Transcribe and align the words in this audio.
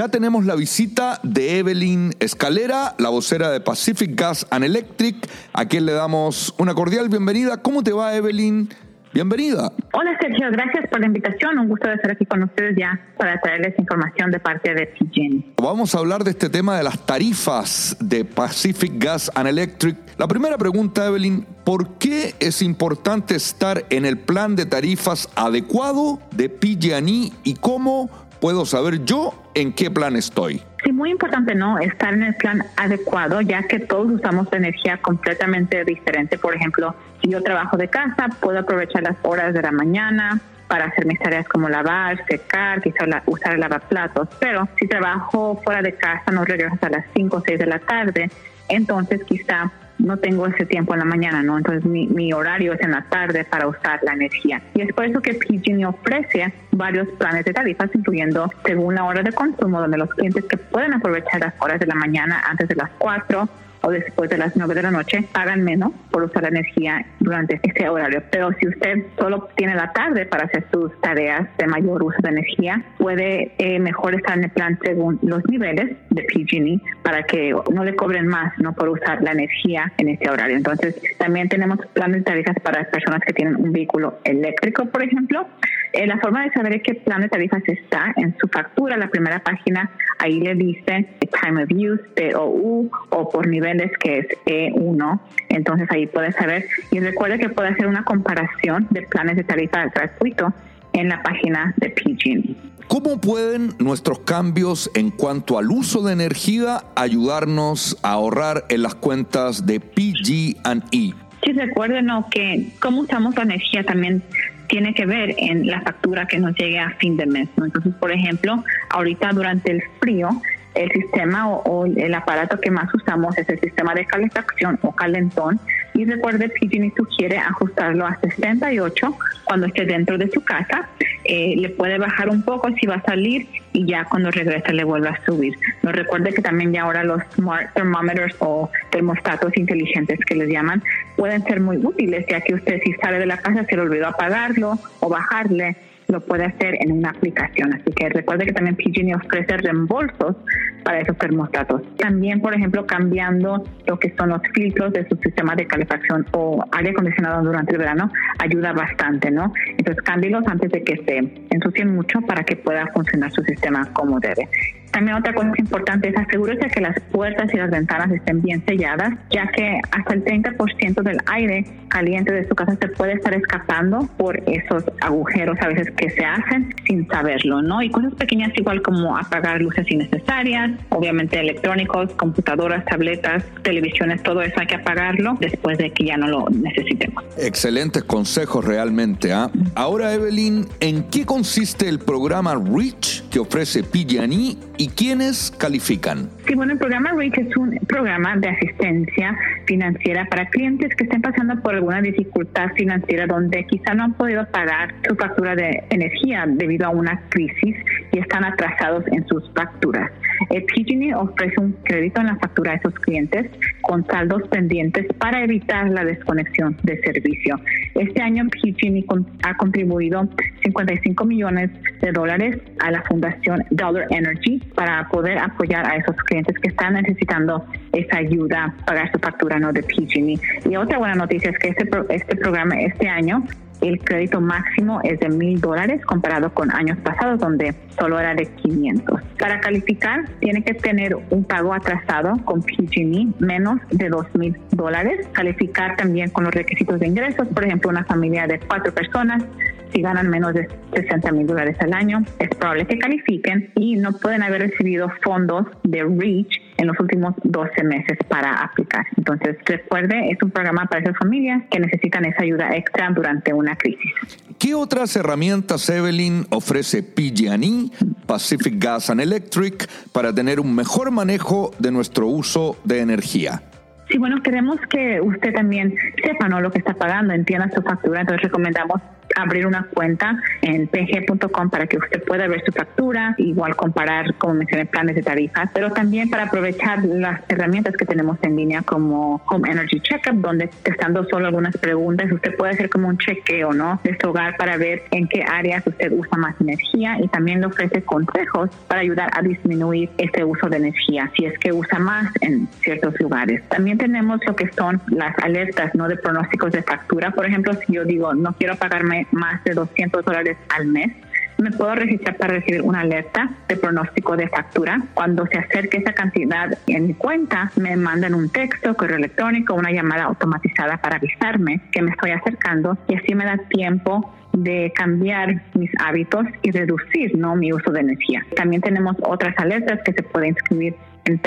ya 0.00 0.08
tenemos 0.08 0.46
la 0.46 0.54
visita 0.54 1.20
de 1.22 1.58
Evelyn 1.58 2.14
Escalera, 2.20 2.94
la 2.96 3.10
vocera 3.10 3.50
de 3.50 3.60
Pacific 3.60 4.18
Gas 4.18 4.46
and 4.48 4.64
Electric, 4.64 5.14
a 5.52 5.66
quien 5.66 5.84
le 5.84 5.92
damos 5.92 6.54
una 6.56 6.72
cordial 6.72 7.10
bienvenida. 7.10 7.58
¿Cómo 7.58 7.82
te 7.82 7.92
va, 7.92 8.16
Evelyn? 8.16 8.70
Bienvenida. 9.12 9.70
Hola 9.92 10.16
Sergio, 10.18 10.46
gracias 10.52 10.88
por 10.88 11.00
la 11.00 11.06
invitación. 11.06 11.58
Un 11.58 11.68
gusto 11.68 11.86
de 11.86 11.96
estar 11.96 12.12
aquí 12.12 12.24
con 12.24 12.42
ustedes 12.42 12.76
ya 12.78 12.98
para 13.18 13.38
traerles 13.42 13.78
información 13.78 14.30
de 14.30 14.40
parte 14.40 14.72
de 14.72 14.86
PG&E. 14.86 15.52
Vamos 15.60 15.94
a 15.94 15.98
hablar 15.98 16.24
de 16.24 16.30
este 16.30 16.48
tema 16.48 16.78
de 16.78 16.84
las 16.84 17.04
tarifas 17.04 17.94
de 18.00 18.24
Pacific 18.24 18.92
Gas 18.96 19.30
and 19.34 19.48
Electric. 19.48 19.98
La 20.16 20.26
primera 20.26 20.56
pregunta, 20.56 21.08
Evelyn, 21.08 21.44
¿por 21.62 21.98
qué 21.98 22.34
es 22.40 22.62
importante 22.62 23.34
estar 23.34 23.84
en 23.90 24.06
el 24.06 24.16
plan 24.16 24.56
de 24.56 24.64
tarifas 24.64 25.28
adecuado 25.34 26.20
de 26.34 26.48
PG&E 26.48 27.32
y 27.44 27.54
cómo 27.60 28.29
puedo 28.40 28.64
saber 28.64 29.04
yo 29.04 29.34
en 29.54 29.72
qué 29.72 29.90
plan 29.90 30.16
estoy? 30.16 30.62
Sí, 30.82 30.92
muy 30.92 31.10
importante, 31.10 31.54
¿no? 31.54 31.78
Estar 31.78 32.14
en 32.14 32.22
el 32.22 32.34
plan 32.34 32.64
adecuado, 32.76 33.40
ya 33.40 33.62
que 33.64 33.78
todos 33.80 34.10
usamos 34.10 34.50
energía 34.52 34.96
completamente 35.02 35.84
diferente. 35.84 36.38
Por 36.38 36.54
ejemplo, 36.54 36.94
si 37.22 37.30
yo 37.30 37.42
trabajo 37.42 37.76
de 37.76 37.88
casa, 37.88 38.28
puedo 38.40 38.58
aprovechar 38.58 39.02
las 39.02 39.16
horas 39.22 39.52
de 39.52 39.62
la 39.62 39.72
mañana 39.72 40.40
para 40.68 40.86
hacer 40.86 41.04
mis 41.04 41.18
tareas 41.18 41.46
como 41.48 41.68
lavar, 41.68 42.24
secar, 42.26 42.80
quizás 42.80 43.08
usar 43.26 43.54
el 43.54 43.60
lavaplatos. 43.60 44.28
Pero 44.38 44.68
si 44.78 44.86
trabajo 44.86 45.60
fuera 45.64 45.82
de 45.82 45.94
casa, 45.94 46.30
no 46.30 46.44
regreso 46.44 46.74
hasta 46.74 46.88
las 46.88 47.04
5 47.14 47.36
o 47.36 47.42
6 47.44 47.58
de 47.58 47.66
la 47.66 47.80
tarde, 47.80 48.30
entonces 48.68 49.22
quizá 49.24 49.70
no 50.00 50.16
tengo 50.16 50.46
ese 50.46 50.66
tiempo 50.66 50.94
en 50.94 51.00
la 51.00 51.04
mañana, 51.04 51.42
¿no? 51.42 51.58
Entonces 51.58 51.84
mi, 51.84 52.06
mi, 52.06 52.32
horario 52.32 52.72
es 52.72 52.80
en 52.80 52.92
la 52.92 53.02
tarde 53.02 53.44
para 53.44 53.66
usar 53.66 54.00
la 54.02 54.12
energía. 54.12 54.62
Y 54.74 54.82
es 54.82 54.92
por 54.92 55.04
eso 55.04 55.20
que 55.20 55.34
PG&E 55.34 55.84
ofrece 55.86 56.52
varios 56.72 57.08
planes 57.18 57.44
de 57.44 57.52
tarifas, 57.52 57.90
incluyendo 57.94 58.50
según 58.64 58.94
la 58.94 59.04
hora 59.04 59.22
de 59.22 59.32
consumo, 59.32 59.80
donde 59.80 59.98
los 59.98 60.10
clientes 60.10 60.44
que 60.44 60.56
pueden 60.56 60.94
aprovechar 60.94 61.40
las 61.40 61.54
horas 61.58 61.80
de 61.80 61.86
la 61.86 61.94
mañana 61.94 62.42
antes 62.48 62.68
de 62.68 62.76
las 62.76 62.90
4 62.98 63.48
o 63.82 63.90
después 63.90 64.30
de 64.30 64.38
las 64.38 64.56
9 64.56 64.74
de 64.74 64.82
la 64.82 64.90
noche 64.90 65.24
pagan 65.32 65.62
menos 65.62 65.92
por 66.10 66.22
usar 66.22 66.42
la 66.42 66.48
energía 66.48 67.04
durante 67.18 67.60
ese 67.62 67.88
horario. 67.88 68.22
Pero 68.30 68.50
si 68.58 68.68
usted 68.68 69.06
solo 69.18 69.48
tiene 69.56 69.74
la 69.74 69.92
tarde 69.92 70.26
para 70.26 70.44
hacer 70.44 70.66
sus 70.72 70.98
tareas 71.00 71.48
de 71.58 71.66
mayor 71.66 72.02
uso 72.02 72.18
de 72.22 72.28
energía, 72.30 72.82
puede 72.98 73.52
eh, 73.58 73.78
mejor 73.78 74.14
estar 74.14 74.36
en 74.38 74.44
el 74.44 74.50
plan 74.50 74.78
según 74.82 75.18
los 75.22 75.44
niveles 75.48 75.96
de 76.10 76.22
PG&E 76.22 76.80
para 77.02 77.22
que 77.22 77.54
no 77.72 77.84
le 77.84 77.94
cobren 77.96 78.26
más 78.26 78.52
no 78.58 78.72
por 78.72 78.88
usar 78.88 79.22
la 79.22 79.32
energía 79.32 79.92
en 79.98 80.08
ese 80.10 80.30
horario. 80.30 80.56
Entonces, 80.56 81.00
también 81.18 81.48
tenemos 81.48 81.78
planes 81.92 82.18
de 82.18 82.22
tarifas 82.22 82.56
para 82.62 82.84
personas 82.84 83.20
que 83.26 83.32
tienen 83.32 83.56
un 83.56 83.72
vehículo 83.72 84.18
eléctrico, 84.24 84.86
por 84.86 85.02
ejemplo. 85.02 85.46
Eh, 85.92 86.06
la 86.06 86.18
forma 86.18 86.44
de 86.44 86.50
saber 86.52 86.80
qué 86.82 86.94
plan 86.94 87.20
de 87.20 87.28
tarifas 87.28 87.62
está 87.66 88.12
en 88.16 88.36
su 88.38 88.46
factura, 88.48 88.96
la 88.96 89.08
primera 89.08 89.42
página, 89.42 89.90
ahí 90.18 90.40
le 90.40 90.54
dice 90.54 91.08
Time 91.42 91.64
of 91.64 91.70
Use, 91.70 92.32
POU, 92.32 92.90
o 93.10 93.28
por 93.28 93.48
niveles 93.48 93.90
que 93.98 94.18
es 94.18 94.26
E1. 94.46 95.20
Entonces 95.48 95.88
ahí 95.90 96.06
puede 96.06 96.32
saber. 96.32 96.66
Y 96.90 97.00
recuerde 97.00 97.38
que 97.38 97.48
puede 97.48 97.70
hacer 97.70 97.86
una 97.86 98.04
comparación 98.04 98.86
de 98.90 99.02
planes 99.02 99.36
de 99.36 99.44
tarifa 99.44 99.86
gratuito 99.86 100.52
en 100.92 101.08
la 101.08 101.22
página 101.22 101.74
de 101.76 101.90
PG&E. 101.90 102.54
¿Cómo 102.88 103.20
pueden 103.20 103.70
nuestros 103.78 104.18
cambios 104.20 104.90
en 104.94 105.10
cuanto 105.10 105.58
al 105.58 105.70
uso 105.70 106.02
de 106.02 106.12
energía 106.12 106.82
ayudarnos 106.96 107.96
a 108.02 108.12
ahorrar 108.12 108.64
en 108.68 108.82
las 108.82 108.96
cuentas 108.96 109.64
de 109.64 109.78
PG&E? 109.78 111.14
Sí, 111.42 111.52
recuerden 111.52 112.08
que 112.30 112.72
cómo 112.80 113.02
usamos 113.02 113.34
la 113.36 113.42
energía 113.44 113.84
también 113.84 114.22
tiene 114.70 114.94
que 114.94 115.04
ver 115.04 115.34
en 115.36 115.66
la 115.66 115.80
factura 115.82 116.26
que 116.26 116.38
nos 116.38 116.54
llegue 116.54 116.78
a 116.78 116.90
fin 116.92 117.16
de 117.16 117.26
mes. 117.26 117.48
Entonces, 117.56 117.92
por 117.96 118.12
ejemplo, 118.12 118.64
ahorita 118.90 119.30
durante 119.32 119.72
el 119.72 119.82
frío, 120.00 120.28
el 120.74 120.88
sistema 120.92 121.48
o, 121.48 121.86
el 121.86 122.14
aparato 122.14 122.58
que 122.60 122.70
más 122.70 122.88
usamos 122.94 123.36
es 123.36 123.48
el 123.48 123.58
sistema 123.58 123.94
de 123.94 124.06
calefacción 124.06 124.78
o 124.82 124.92
calentón. 124.92 125.60
Y 125.94 126.04
recuerde, 126.04 126.48
PG&E 126.48 126.92
sugiere 126.96 127.38
ajustarlo 127.38 128.06
a 128.06 128.18
68 128.20 129.16
cuando 129.44 129.66
esté 129.66 129.84
dentro 129.84 130.16
de 130.18 130.30
su 130.30 130.42
casa. 130.42 130.88
Eh, 131.24 131.54
le 131.56 131.68
puede 131.70 131.98
bajar 131.98 132.28
un 132.28 132.42
poco 132.42 132.68
si 132.80 132.86
va 132.86 132.96
a 132.96 133.02
salir 133.02 133.46
y 133.72 133.86
ya 133.86 134.04
cuando 134.04 134.30
regresa 134.30 134.72
le 134.72 134.84
vuelve 134.84 135.08
a 135.08 135.24
subir. 135.24 135.54
No 135.82 135.92
recuerde 135.92 136.32
que 136.32 136.42
también 136.42 136.72
ya 136.72 136.82
ahora 136.82 137.04
los 137.04 137.22
smart 137.34 137.72
thermometers 137.74 138.34
o 138.38 138.70
termostatos 138.90 139.56
inteligentes 139.56 140.18
que 140.26 140.34
les 140.34 140.48
llaman 140.48 140.82
pueden 141.16 141.42
ser 141.44 141.60
muy 141.60 141.76
útiles, 141.76 142.24
ya 142.28 142.40
que 142.40 142.54
usted 142.54 142.80
si 142.82 142.92
sale 142.94 143.18
de 143.18 143.26
la 143.26 143.36
casa 143.36 143.64
se 143.64 143.76
le 143.76 143.82
olvidó 143.82 144.08
apagarlo 144.08 144.78
o 145.00 145.08
bajarle 145.08 145.76
lo 146.10 146.20
puede 146.20 146.44
hacer 146.44 146.76
en 146.80 146.92
una 146.92 147.10
aplicación. 147.10 147.72
Así 147.72 147.92
que 147.92 148.08
recuerde 148.08 148.46
que 148.46 148.52
también 148.52 148.76
PG&E 148.76 149.14
ofrece 149.14 149.56
reembolsos 149.58 150.36
para 150.84 151.00
esos 151.00 151.16
termostatos. 151.18 151.82
También, 151.96 152.40
por 152.40 152.54
ejemplo, 152.54 152.86
cambiando 152.86 153.64
lo 153.86 153.98
que 153.98 154.14
son 154.16 154.30
los 154.30 154.40
filtros 154.54 154.92
de 154.92 155.08
su 155.08 155.16
sistema 155.16 155.54
de 155.54 155.66
calefacción 155.66 156.26
o 156.32 156.64
aire 156.72 156.90
acondicionado 156.90 157.42
durante 157.42 157.72
el 157.72 157.78
verano 157.78 158.10
ayuda 158.38 158.72
bastante, 158.72 159.30
¿no? 159.30 159.52
Entonces, 159.78 160.02
cámbielos 160.02 160.44
antes 160.46 160.70
de 160.70 160.82
que 160.82 160.96
se 161.04 161.44
ensucien 161.50 161.94
mucho 161.94 162.20
para 162.22 162.44
que 162.44 162.56
pueda 162.56 162.86
funcionar 162.88 163.30
su 163.32 163.42
sistema 163.42 163.88
como 163.92 164.18
debe. 164.20 164.48
También 164.92 165.16
otra 165.16 165.32
cosa 165.34 165.52
importante 165.56 166.08
es 166.08 166.16
asegúrese 166.16 166.68
que 166.68 166.80
las 166.80 166.98
puertas 167.12 167.52
y 167.52 167.56
las 167.56 167.70
ventanas 167.70 168.10
estén 168.10 168.42
bien 168.42 168.64
selladas, 168.66 169.14
ya 169.30 169.46
que 169.48 169.80
hasta 169.90 170.14
el 170.14 170.24
30% 170.24 171.02
del 171.02 171.18
aire 171.26 171.64
caliente 171.88 172.32
de 172.32 172.48
su 172.48 172.54
casa 172.54 172.76
se 172.80 172.88
puede 172.88 173.14
estar 173.14 173.34
escapando 173.34 174.08
por 174.16 174.36
esos 174.48 174.84
agujeros 175.00 175.58
a 175.60 175.68
veces 175.68 175.90
que 175.96 176.10
se 176.10 176.24
hacen 176.24 176.74
sin 176.86 177.06
saberlo, 177.08 177.62
¿no? 177.62 177.82
Y 177.82 177.90
cosas 177.90 178.14
pequeñas 178.14 178.52
igual 178.56 178.82
como 178.82 179.16
apagar 179.16 179.60
luces 179.60 179.90
innecesarias, 179.90 180.72
obviamente 180.90 181.38
electrónicos, 181.38 182.12
computadoras, 182.14 182.84
tabletas, 182.84 183.44
televisiones, 183.62 184.22
todo 184.22 184.42
eso 184.42 184.58
hay 184.60 184.66
que 184.66 184.76
apagarlo 184.76 185.36
después 185.40 185.78
de 185.78 185.90
que 185.92 186.06
ya 186.06 186.16
no 186.16 186.28
lo 186.28 186.46
necesitemos. 186.50 187.24
Excelentes 187.36 188.04
consejos 188.04 188.64
realmente. 188.64 189.32
¿ah? 189.32 189.50
Ahora, 189.74 190.14
Evelyn, 190.14 190.66
¿en 190.80 191.04
qué 191.04 191.24
consiste 191.24 191.88
el 191.88 191.98
programa 191.98 192.54
REACH 192.54 193.28
que 193.30 193.38
ofrece 193.38 193.82
PG&E 193.82 194.56
y 194.80 194.88
quiénes 194.88 195.50
califican? 195.58 196.30
Sí, 196.46 196.54
bueno, 196.54 196.72
el 196.72 196.78
programa 196.78 197.12
REACH 197.12 197.36
es 197.36 197.54
un 197.54 197.78
programa 197.86 198.34
de 198.38 198.48
asistencia 198.48 199.36
financiera 199.66 200.24
para 200.30 200.48
clientes 200.48 200.96
que 200.96 201.04
estén 201.04 201.20
pasando 201.20 201.60
por 201.60 201.74
alguna 201.74 202.00
dificultad 202.00 202.68
financiera 202.76 203.26
donde 203.26 203.66
quizá 203.66 203.92
no 203.92 204.04
han 204.04 204.14
podido 204.14 204.46
pagar 204.46 204.94
su 205.06 205.14
factura 205.16 205.54
de 205.54 205.84
energía 205.90 206.46
debido 206.48 206.86
a 206.86 206.88
una 206.88 207.20
crisis 207.28 207.76
y 208.10 208.20
están 208.20 208.42
atrasados 208.42 209.04
en 209.08 209.26
sus 209.28 209.52
facturas. 209.54 210.10
El 210.48 210.64
PG&E 210.64 211.14
ofrece 211.14 211.60
un 211.60 211.72
crédito 211.84 212.22
en 212.22 212.28
la 212.28 212.36
factura 212.36 212.70
de 212.70 212.78
esos 212.78 212.94
clientes 213.00 213.50
con 213.82 214.06
saldos 214.06 214.48
pendientes 214.48 215.04
para 215.18 215.44
evitar 215.44 215.90
la 215.90 216.06
desconexión 216.06 216.74
de 216.84 216.98
servicio. 217.02 217.60
Este 217.96 218.22
año 218.22 218.44
PG&E 218.48 219.04
ha 219.42 219.56
contribuido 219.58 220.26
55 220.62 221.24
millones 221.26 221.70
de 222.00 222.12
dólares 222.12 222.56
a 222.78 222.90
la 222.90 223.02
fundación 223.02 223.62
Dollar 223.70 224.06
Energy 224.08 224.62
para 224.80 225.06
poder 225.10 225.36
apoyar 225.36 225.84
a 225.86 225.96
esos 225.96 226.16
clientes 226.24 226.58
que 226.58 226.68
están 226.68 226.94
necesitando 226.94 227.62
esa 227.92 228.16
ayuda, 228.16 228.74
pagar 228.86 229.12
su 229.12 229.18
factura 229.18 229.58
no 229.58 229.74
de 229.74 229.82
PG&E. 229.82 230.40
Y 230.70 230.76
otra 230.76 230.96
buena 230.96 231.16
noticia 231.16 231.50
es 231.50 231.58
que 231.58 231.68
este, 231.68 231.86
este 232.08 232.36
programa 232.36 232.80
este 232.80 233.06
año 233.06 233.44
el 233.82 233.98
crédito 233.98 234.40
máximo 234.40 235.00
es 235.04 235.20
de 235.20 235.28
mil 235.28 235.60
dólares 235.60 236.04
comparado 236.04 236.52
con 236.54 236.70
años 236.74 236.98
pasados 236.98 237.40
donde 237.40 237.74
solo 237.98 238.18
era 238.18 238.34
de 238.34 238.46
500. 238.46 239.20
Para 239.38 239.60
calificar 239.60 240.24
tiene 240.40 240.62
que 240.62 240.72
tener 240.74 241.14
un 241.28 241.44
pago 241.44 241.74
atrasado 241.74 242.36
con 242.44 242.62
PG&E 242.62 243.28
menos 243.38 243.80
de 243.90 244.08
dos 244.08 244.26
mil 244.34 244.56
dólares. 244.70 245.26
Calificar 245.32 245.96
también 245.96 246.30
con 246.30 246.44
los 246.44 246.54
requisitos 246.54 247.00
de 247.00 247.06
ingresos, 247.06 247.46
por 247.48 247.64
ejemplo, 247.64 247.90
una 247.90 248.04
familia 248.04 248.46
de 248.46 248.60
cuatro 248.60 248.94
personas 248.94 249.44
si 249.92 250.02
ganan 250.02 250.28
menos 250.28 250.54
de 250.54 250.68
60 250.94 251.32
mil 251.32 251.46
dólares 251.46 251.76
al 251.80 251.92
año, 251.92 252.22
es 252.38 252.48
probable 252.50 252.86
que 252.86 252.98
califiquen 252.98 253.72
y 253.76 253.96
no 253.96 254.12
pueden 254.12 254.42
haber 254.42 254.62
recibido 254.62 255.10
fondos 255.22 255.66
de 255.84 256.02
REACH 256.02 256.60
en 256.78 256.86
los 256.86 256.98
últimos 256.98 257.34
12 257.44 257.84
meses 257.84 258.18
para 258.28 258.62
aplicar. 258.62 259.06
Entonces, 259.16 259.56
recuerde, 259.66 260.30
es 260.30 260.42
un 260.42 260.50
programa 260.50 260.86
para 260.86 261.02
esas 261.02 261.16
familias 261.18 261.62
que 261.70 261.78
necesitan 261.78 262.24
esa 262.24 262.42
ayuda 262.42 262.74
extra 262.74 263.10
durante 263.10 263.52
una 263.52 263.76
crisis. 263.76 264.12
¿Qué 264.58 264.74
otras 264.74 265.14
herramientas, 265.16 265.88
Evelyn, 265.88 266.46
ofrece 266.50 267.02
PG&E, 267.02 267.90
Pacific 268.26 268.74
Gas 268.78 269.10
and 269.10 269.20
Electric, 269.20 269.88
para 270.12 270.34
tener 270.34 270.60
un 270.60 270.74
mejor 270.74 271.10
manejo 271.10 271.72
de 271.78 271.90
nuestro 271.90 272.26
uso 272.26 272.76
de 272.84 273.00
energía? 273.00 273.62
Sí, 274.10 274.18
bueno, 274.18 274.42
queremos 274.42 274.78
que 274.90 275.20
usted 275.20 275.54
también 275.54 275.94
sepa 276.24 276.48
¿no? 276.48 276.60
lo 276.60 276.70
que 276.70 276.78
está 276.78 276.94
pagando, 276.94 277.32
entienda 277.32 277.70
su 277.70 277.80
factura, 277.80 278.22
entonces 278.22 278.42
recomendamos 278.42 279.00
abrir 279.42 279.66
una 279.66 279.84
cuenta 279.84 280.40
en 280.62 280.86
pg.com 280.86 281.70
para 281.70 281.86
que 281.86 281.98
usted 281.98 282.22
pueda 282.24 282.46
ver 282.46 282.62
su 282.64 282.72
factura, 282.72 283.34
igual 283.38 283.76
comparar, 283.76 284.34
como 284.34 284.54
mencioné, 284.54 284.86
planes 284.86 285.16
de 285.16 285.22
tarifas, 285.22 285.70
pero 285.72 285.90
también 285.90 286.30
para 286.30 286.44
aprovechar 286.44 287.04
las 287.04 287.40
herramientas 287.48 287.96
que 287.96 288.04
tenemos 288.04 288.38
en 288.42 288.56
línea 288.56 288.82
como 288.82 289.42
Home 289.46 289.70
Energy 289.70 290.00
Checkup, 290.00 290.40
donde 290.40 290.68
testando 290.82 291.24
solo 291.24 291.46
algunas 291.46 291.76
preguntas, 291.76 292.30
usted 292.32 292.56
puede 292.56 292.72
hacer 292.72 292.88
como 292.90 293.08
un 293.08 293.18
chequeo, 293.18 293.72
¿no? 293.72 294.00
De 294.04 294.16
su 294.20 294.30
hogar 294.30 294.56
para 294.56 294.76
ver 294.76 295.02
en 295.10 295.28
qué 295.28 295.42
áreas 295.42 295.86
usted 295.86 296.12
usa 296.12 296.38
más 296.38 296.54
energía 296.60 297.18
y 297.20 297.28
también 297.28 297.60
le 297.60 297.66
ofrece 297.66 298.02
consejos 298.02 298.70
para 298.88 299.00
ayudar 299.00 299.30
a 299.36 299.42
disminuir 299.42 300.10
este 300.18 300.44
uso 300.44 300.68
de 300.68 300.76
energía, 300.76 301.30
si 301.36 301.46
es 301.46 301.58
que 301.58 301.72
usa 301.72 301.98
más 301.98 302.32
en 302.40 302.68
ciertos 302.82 303.18
lugares. 303.20 303.62
También 303.68 303.98
tenemos 303.98 304.40
lo 304.46 304.54
que 304.56 304.68
son 304.72 305.00
las 305.08 305.36
alertas, 305.38 305.94
¿no? 305.94 306.08
De 306.08 306.16
pronósticos 306.16 306.72
de 306.72 306.82
factura. 306.82 307.30
Por 307.30 307.46
ejemplo, 307.46 307.72
si 307.74 307.94
yo 307.94 308.04
digo, 308.04 308.34
no 308.34 308.52
quiero 308.54 308.76
pagarme 308.76 309.26
más 309.32 309.62
de 309.64 309.74
200 309.74 310.24
dólares 310.24 310.56
al 310.68 310.86
mes, 310.86 311.12
me 311.60 311.70
puedo 311.70 311.94
registrar 311.94 312.36
para 312.36 312.54
recibir 312.54 312.82
una 312.82 313.00
alerta 313.00 313.50
de 313.68 313.76
pronóstico 313.76 314.36
de 314.36 314.48
factura. 314.48 315.02
Cuando 315.14 315.46
se 315.46 315.58
acerque 315.58 315.98
esa 315.98 316.12
cantidad 316.12 316.78
en 316.86 317.08
mi 317.08 317.14
cuenta, 317.14 317.70
me 317.76 317.96
mandan 317.96 318.34
un 318.34 318.48
texto, 318.48 318.94
correo 318.94 319.18
electrónico, 319.18 319.74
una 319.74 319.92
llamada 319.92 320.24
automatizada 320.24 320.96
para 320.96 321.16
avisarme 321.16 321.80
que 321.92 322.02
me 322.02 322.12
estoy 322.12 322.30
acercando 322.30 322.96
y 323.08 323.14
así 323.16 323.34
me 323.34 323.44
da 323.44 323.58
tiempo 323.68 324.32
de 324.52 324.92
cambiar 324.94 325.62
mis 325.74 325.90
hábitos 326.00 326.44
y 326.62 326.70
reducir 326.70 327.36
¿no? 327.36 327.56
mi 327.56 327.72
uso 327.72 327.90
de 327.92 328.00
energía. 328.00 328.44
También 328.56 328.82
tenemos 328.82 329.16
otras 329.22 329.56
alertas 329.58 330.00
que 330.04 330.12
se 330.12 330.22
pueden 330.22 330.50
inscribir 330.50 330.94
en 331.30 331.40